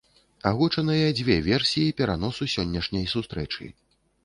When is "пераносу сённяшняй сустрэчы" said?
2.01-3.73